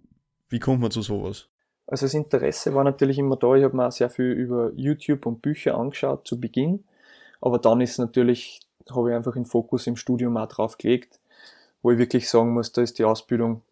[0.48, 1.48] wie kommt man zu sowas?
[1.87, 3.54] Also das Interesse war natürlich immer da.
[3.54, 6.84] Ich habe mir auch sehr viel über YouTube und Bücher angeschaut zu Beginn.
[7.40, 11.18] Aber dann ist natürlich, habe ich einfach den Fokus im Studium auch drauf gelegt
[11.82, 13.62] wo ich wirklich sagen muss, da ist die Ausbildung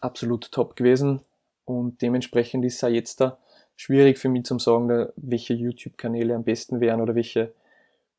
[0.00, 1.20] absolut top gewesen
[1.64, 3.38] und dementsprechend ist es auch jetzt da
[3.76, 7.52] schwierig für mich zu sagen, welche YouTube-Kanäle am besten wären oder welche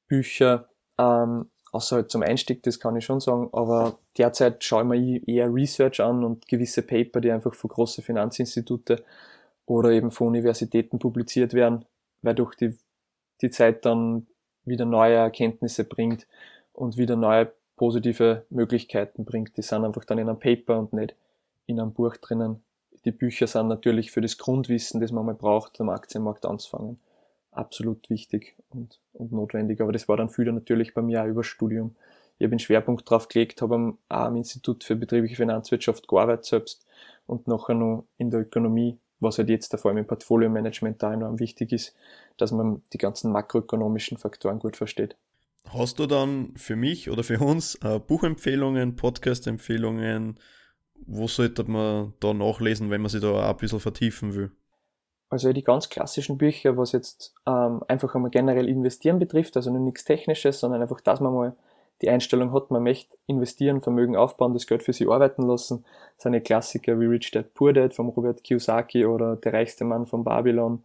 [0.08, 4.88] Bücher, ähm, außer halt zum Einstieg, das kann ich schon sagen, aber derzeit schaue ich
[4.88, 9.04] mir eher Research an und gewisse Paper, die einfach von großen Finanzinstitute
[9.66, 11.86] oder eben von Universitäten publiziert werden,
[12.22, 12.78] weil durch die,
[13.42, 14.28] die Zeit dann
[14.64, 16.28] wieder neue Erkenntnisse bringt
[16.74, 19.58] und wieder neue positive Möglichkeiten bringt.
[19.58, 21.16] Die sind einfach dann in einem Paper und nicht
[21.66, 22.64] in einem Buch drinnen.
[23.06, 27.00] Die Bücher sind natürlich für das Grundwissen, das man mal braucht, am Aktienmarkt anzufangen,
[27.52, 29.80] absolut wichtig und, und notwendig.
[29.80, 31.96] Aber das war dann früher natürlich bei mir auch über Studium.
[32.38, 36.86] Ich habe einen Schwerpunkt drauf gelegt, habe am, am Institut für betriebliche Finanzwirtschaft gearbeitet selbst
[37.28, 41.40] und nachher noch in der Ökonomie, was halt jetzt vor allem im Portfolio-Management da enorm
[41.40, 41.96] wichtig ist,
[42.38, 45.16] dass man die ganzen makroökonomischen Faktoren gut versteht.
[45.70, 50.40] Hast du dann für mich oder für uns äh, Buchempfehlungen, Podcast-Empfehlungen?
[51.08, 54.52] Wo sollte man da nachlesen, wenn man sich da auch ein bisschen vertiefen will?
[55.30, 59.82] Also die ganz klassischen Bücher, was jetzt ähm, einfach einmal generell investieren betrifft, also nur
[59.82, 61.56] nichts Technisches, sondern einfach, dass man mal
[62.02, 65.86] die Einstellung hat, man möchte investieren, Vermögen aufbauen, das Geld für sich arbeiten lassen.
[66.18, 70.24] Seine Klassiker wie Rich Dad Poor Dad vom Robert Kiyosaki oder Der reichste Mann von
[70.24, 70.84] Babylon,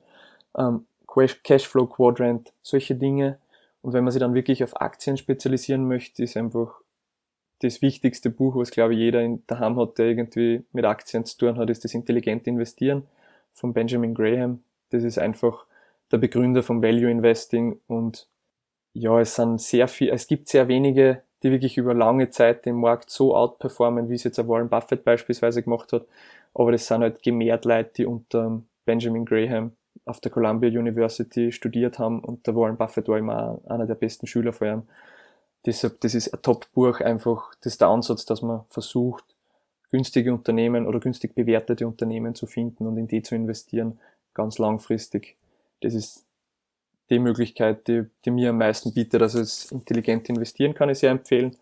[0.57, 3.39] ähm, Cashflow Quadrant, solche Dinge
[3.83, 6.81] und wenn man sich dann wirklich auf Aktien spezialisieren möchte, ist einfach
[7.63, 11.39] das wichtigste Buch, was glaube ich jeder in daheim hat, der irgendwie mit Aktien zu
[11.39, 13.05] tun hat, ist das Intelligente Investieren
[13.53, 14.63] von Benjamin Graham.
[14.91, 15.67] Das ist einfach
[16.11, 18.27] der Begründer vom Value Investing und
[18.93, 22.77] ja, es sind sehr viel, es gibt sehr wenige, die wirklich über lange Zeit den
[22.77, 26.07] Markt so outperformen, wie es jetzt Warren Buffett beispielsweise gemacht hat.
[26.55, 29.73] Aber das sind halt gemehrt Leute, die unter Benjamin Graham
[30.05, 34.27] auf der Columbia University studiert haben und der Warren Buffett war immer einer der besten
[34.27, 34.83] Schüler von ihm.
[35.67, 39.25] Deshalb, das ist ein Top-Buch einfach, das ist der Ansatz, dass man versucht,
[39.91, 43.99] günstige Unternehmen oder günstig bewertete Unternehmen zu finden und in die zu investieren,
[44.35, 45.37] ganz langfristig.
[45.81, 46.25] Das ist
[47.11, 51.11] die Möglichkeit, die, die mir am meisten bietet, dass es intelligent investieren kann, ich sehr
[51.11, 51.57] empfehlen.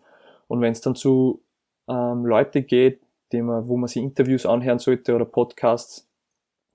[0.47, 1.41] Und wenn es dann zu
[1.87, 6.07] ähm, Leute geht, die man, wo man sich Interviews anhören sollte oder Podcasts,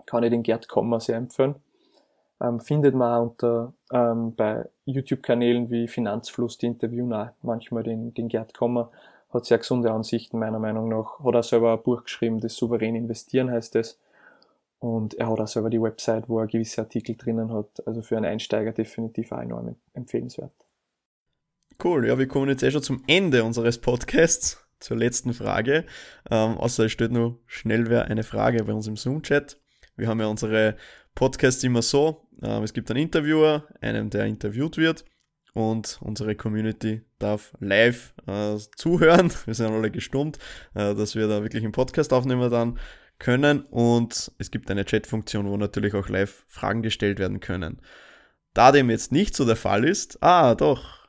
[0.07, 1.55] kann ich den Gerd Kommer sehr empfehlen.
[2.40, 8.29] Ähm, findet man unter, ähm, bei YouTube-Kanälen wie Finanzfluss, die interviewen auch manchmal den, den
[8.29, 8.90] Gerd Kommer,
[9.33, 12.94] hat sehr gesunde Ansichten meiner Meinung nach, hat auch selber ein Buch geschrieben, das Souverän
[12.94, 13.99] investieren heißt es.
[14.79, 17.87] Und er hat auch selber die Website, wo er gewisse Artikel drinnen hat.
[17.87, 20.53] Also für einen Einsteiger definitiv auch enorm empfehlenswert.
[21.83, 25.87] Cool, ja, wir kommen jetzt eh schon zum Ende unseres Podcasts, zur letzten Frage.
[26.31, 29.59] Ähm, außer es steht nur schnell wer eine Frage bei uns im Zoom-Chat.
[29.97, 30.77] Wir haben ja unsere
[31.14, 35.05] Podcasts immer so, ähm, es gibt einen Interviewer, einen, der interviewt wird
[35.55, 39.33] und unsere Community darf live äh, zuhören.
[39.44, 40.38] Wir sind alle gestummt,
[40.74, 42.79] äh, dass wir da wirklich einen Podcast aufnehmen dann
[43.18, 47.81] können und es gibt eine Chat-Funktion, wo natürlich auch live Fragen gestellt werden können.
[48.55, 51.09] Da dem jetzt nicht so der Fall ist, ah doch,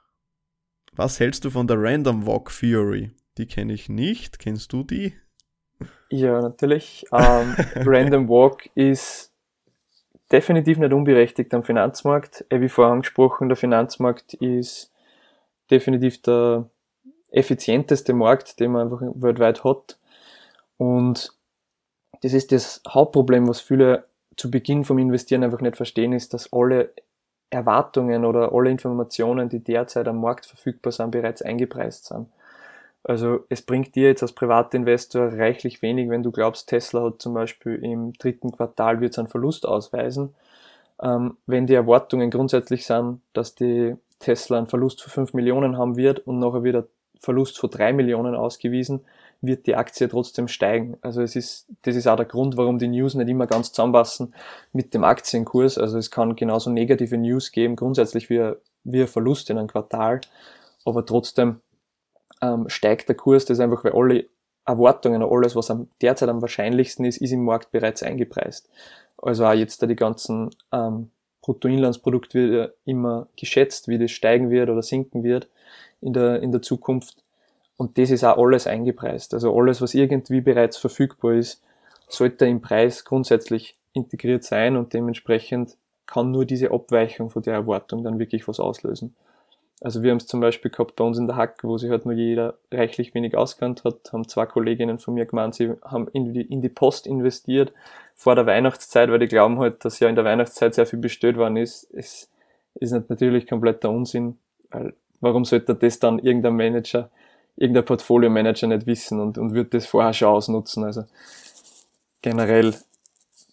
[0.94, 3.12] was hältst du von der Random Walk Theory?
[3.38, 4.40] Die kenne ich nicht.
[4.40, 5.14] Kennst du die?
[6.10, 7.06] Ja, natürlich.
[7.12, 9.35] Ähm, Random Walk ist
[10.32, 12.46] definitiv nicht unberechtigt am Finanzmarkt.
[12.50, 14.92] Wie vorher angesprochen, der Finanzmarkt ist
[15.70, 16.70] definitiv der
[17.32, 19.98] effizienteste Markt, den man einfach weltweit hat.
[20.78, 21.34] Und
[22.22, 24.06] das ist das Hauptproblem, was viele
[24.38, 26.92] zu Beginn vom Investieren einfach nicht verstehen, ist, dass alle
[27.50, 32.28] Erwartungen oder alle Informationen, die derzeit am Markt verfügbar sind, bereits eingepreist sind.
[33.08, 37.36] Also es bringt dir jetzt als Privatinvestor reichlich wenig, wenn du glaubst, Tesla hat zum
[37.36, 40.34] Beispiel im dritten Quartal wird es einen Verlust ausweisen.
[41.00, 45.98] Ähm, wenn die Erwartungen grundsätzlich sind, dass die Tesla einen Verlust von 5 Millionen haben
[45.98, 46.84] wird und nachher wird ein
[47.20, 49.02] Verlust von 3 Millionen ausgewiesen,
[49.40, 50.98] wird die Aktie trotzdem steigen.
[51.02, 54.34] Also es ist, das ist auch der Grund, warum die News nicht immer ganz zusammenpassen
[54.74, 55.78] mit dem Aktienkurs.
[55.78, 60.22] Also es kann genauso negative News geben, grundsätzlich wie, wie ein Verlust in einem Quartal,
[60.86, 61.62] aber trotzdem
[62.42, 64.26] ähm, steigt der Kurs, das ist einfach, weil alle
[64.66, 68.70] Erwartungen, alles, was am, derzeit am wahrscheinlichsten ist, ist im Markt bereits eingepreist.
[69.18, 74.50] Also auch jetzt da die ganzen ähm, Bruttoinlandsprodukt wird ja immer geschätzt, wie das steigen
[74.50, 75.48] wird oder sinken wird
[76.02, 77.18] in der, in der Zukunft.
[77.78, 79.34] Und das ist auch alles eingepreist.
[79.34, 81.62] Also alles, was irgendwie bereits verfügbar ist,
[82.08, 88.04] sollte im Preis grundsätzlich integriert sein und dementsprechend kann nur diese Abweichung von der Erwartung
[88.04, 89.16] dann wirklich was auslösen.
[89.82, 92.06] Also wir haben es zum Beispiel gehabt bei uns in der Hack, wo sich halt
[92.06, 96.34] nur jeder reichlich wenig auskannt hat, haben zwei Kolleginnen von mir gemeint, sie haben in
[96.34, 97.74] die, in die Post investiert
[98.16, 101.36] vor der Weihnachtszeit, weil die glauben halt, dass ja in der Weihnachtszeit sehr viel bestellt
[101.36, 101.88] worden ist.
[101.94, 102.30] Es
[102.76, 104.38] ist natürlich kompletter Unsinn,
[104.72, 107.10] weil warum sollte das dann irgendein Manager,
[107.58, 110.86] irgendein Portfolio-Manager nicht wissen und, und wird das vorher schon ausnutzen?
[110.86, 111.04] Also
[112.22, 112.74] generell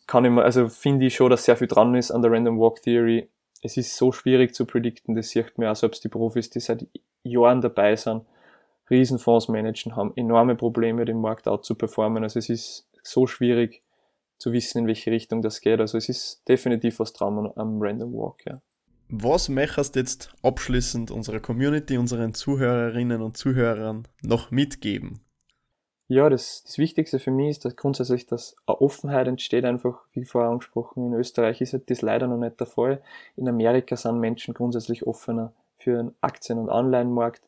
[0.06, 2.60] kann ich mal, also finde ich schon, dass sehr viel dran ist an der Random
[2.60, 3.28] Walk Theory
[3.62, 6.86] es ist so schwierig zu predikten, das sieht man auch selbst die Profis, die seit
[7.22, 8.24] Jahren dabei sind,
[8.90, 12.24] Riesenfonds managen, haben enorme Probleme, den Markt out zu performen.
[12.24, 13.82] Also es ist so schwierig
[14.36, 15.80] zu wissen, in welche Richtung das geht.
[15.80, 18.60] Also es ist definitiv was dran am Random Walk, ja.
[19.08, 25.20] Was möchtest du jetzt abschließend unserer Community, unseren Zuhörerinnen und Zuhörern noch mitgeben?
[26.12, 30.26] Ja, das, das Wichtigste für mich ist, dass grundsätzlich dass eine Offenheit entsteht, einfach, wie
[30.26, 33.00] vorher angesprochen, in Österreich ist das leider noch nicht der Fall.
[33.34, 37.40] In Amerika sind Menschen grundsätzlich offener für einen Aktien- und Anleihenmarkt.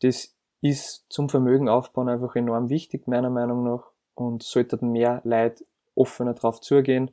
[0.00, 5.64] Das ist zum Vermögen aufbauen einfach enorm wichtig, meiner Meinung nach, und sollten mehr Leute
[5.96, 7.10] offener drauf zugehen,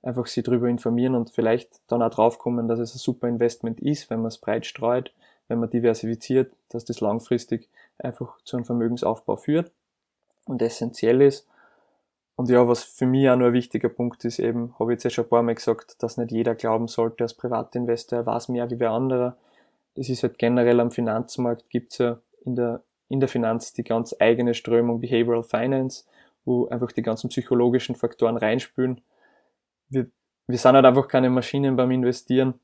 [0.00, 4.08] einfach sie darüber informieren und vielleicht dann auch draufkommen, dass es ein super Investment ist,
[4.08, 5.12] wenn man es breit streut,
[5.48, 7.68] wenn man diversifiziert, dass das langfristig
[7.98, 9.70] einfach zu einem Vermögensaufbau führt
[10.46, 11.46] und essentiell ist.
[12.36, 15.04] Und ja, was für mich auch nur ein wichtiger Punkt ist, eben, habe ich jetzt
[15.04, 18.48] ja schon ein paar Mal gesagt, dass nicht jeder glauben sollte, als Privatinvestor, er weiß
[18.48, 19.36] mehr wie wer anderer.
[19.94, 24.14] Das ist halt generell am Finanzmarkt, gibt's ja in der, in der Finanz die ganz
[24.18, 26.04] eigene Strömung Behavioral Finance,
[26.44, 29.02] wo einfach die ganzen psychologischen Faktoren reinspülen.
[29.90, 30.06] Wir,
[30.46, 32.54] wir sind halt einfach keine Maschinen beim Investieren.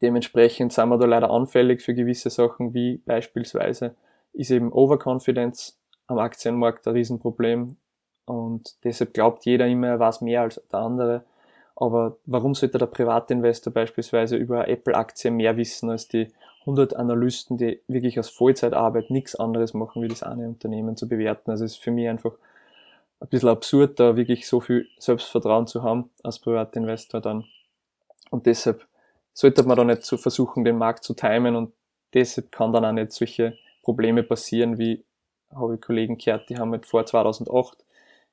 [0.00, 3.94] Dementsprechend sind wir da leider anfällig für gewisse Sachen, wie beispielsweise
[4.32, 7.76] ist eben Overconfidence am Aktienmarkt ein Riesenproblem
[8.26, 11.24] und deshalb glaubt jeder immer, er weiß mehr als der andere.
[11.76, 16.28] Aber warum sollte der Privatinvestor beispielsweise über Apple-Aktie mehr wissen als die
[16.60, 21.50] 100 Analysten, die wirklich aus Vollzeitarbeit nichts anderes machen, wie das eine Unternehmen zu bewerten?
[21.50, 22.32] Also es ist für mich einfach
[23.20, 27.44] ein bisschen absurd, da wirklich so viel Selbstvertrauen zu haben als Privatinvestor dann.
[28.30, 28.86] Und deshalb
[29.32, 31.72] sollte man da nicht so versuchen, den Markt zu timen und
[32.14, 35.04] deshalb kann dann auch nicht solche Probleme passieren, wie
[35.54, 37.84] habe ich Kollegen gehört, die haben halt vor 2008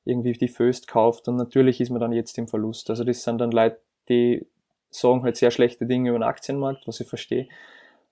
[0.05, 2.89] irgendwie die Föst gekauft und natürlich ist man dann jetzt im Verlust.
[2.89, 4.45] Also das sind dann Leute, die
[4.89, 7.47] sagen halt sehr schlechte Dinge über den Aktienmarkt, was ich verstehe.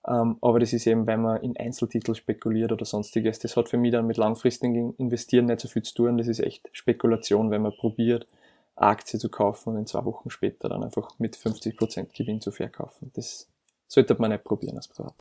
[0.06, 3.38] Ähm, aber das ist eben, wenn man in Einzeltitel spekuliert oder sonstiges.
[3.38, 6.18] Das hat für mich dann mit langfristigen Investieren nicht so viel zu tun.
[6.18, 8.26] Das ist echt Spekulation, wenn man probiert,
[8.74, 13.12] Aktie zu kaufen und in zwei Wochen später dann einfach mit 50% Gewinn zu verkaufen.
[13.14, 13.48] Das
[13.86, 15.14] sollte man nicht probieren als Privat.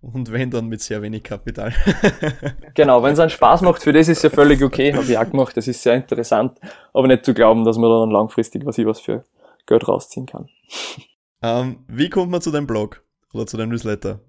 [0.00, 1.72] Und wenn, dann mit sehr wenig Kapital.
[2.74, 4.92] genau, wenn es einen Spaß macht, für das ist ja völlig okay.
[4.92, 6.58] Habe ich auch gemacht, das ist sehr interessant.
[6.92, 9.24] Aber nicht zu glauben, dass man dann langfristig was ich was für
[9.66, 10.48] Geld rausziehen kann.
[11.42, 14.20] Ähm, wie kommt man zu deinem Blog oder zu deinem Newsletter?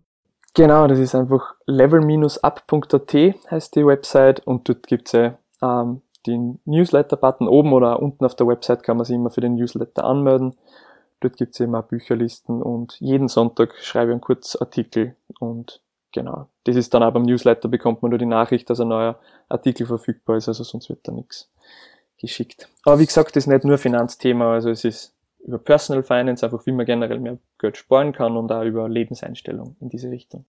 [0.54, 3.14] Genau, das ist einfach level-up.at
[3.52, 8.48] heißt die Website und dort gibt's ja ähm, den Newsletter-Button oben oder unten auf der
[8.48, 10.56] Website kann man sich immer für den Newsletter anmelden.
[11.26, 16.50] Dort gibt's immer Bücherlisten und jeden Sonntag schreibe ich einen Kurzartikel und genau.
[16.66, 19.88] Das ist dann auch beim Newsletter bekommt man nur die Nachricht, dass ein neuer Artikel
[19.88, 21.52] verfügbar ist, also sonst wird da nichts
[22.20, 22.70] geschickt.
[22.84, 26.64] Aber wie gesagt, das ist nicht nur Finanzthema, also es ist über Personal Finance, einfach
[26.68, 30.46] wie man generell mehr Geld sparen kann und auch über Lebenseinstellung in diese Richtung.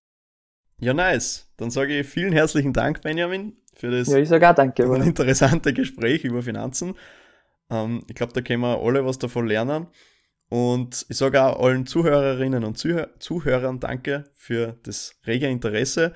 [0.79, 1.51] Ja, nice.
[1.57, 5.73] Dann sage ich vielen herzlichen Dank, Benjamin, für das ja, ich sage auch danke, interessante
[5.73, 6.97] Gespräch über Finanzen.
[7.71, 9.87] Ähm, ich glaube, da können wir alle was davon lernen.
[10.49, 16.13] Und ich sage auch allen Zuhörerinnen und Zuhör Zuhörern danke für das rege Interesse.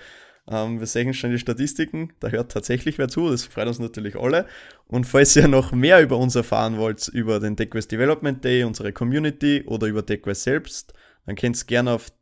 [0.49, 4.17] Ähm, wir sehen schon die Statistiken, da hört tatsächlich wer zu, das freut uns natürlich
[4.17, 4.47] alle.
[4.87, 8.93] Und falls ihr noch mehr über uns erfahren wollt, über den TechQuest Development Day, unsere
[8.93, 10.95] Community oder über TechQuest selbst,
[11.27, 12.13] dann könnt ihr gerne auf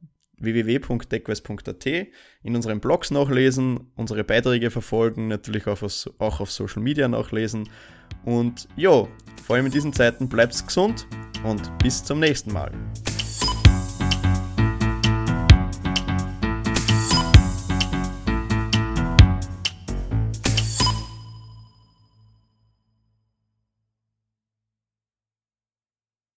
[0.40, 7.68] www.techquest.at in unseren Blogs nachlesen, unsere Beiträge verfolgen, natürlich auch auf Social Media nachlesen.
[8.28, 9.08] Und ja,
[9.46, 11.06] vor allem in diesen Zeiten bleibt gesund
[11.44, 12.70] und bis zum nächsten Mal.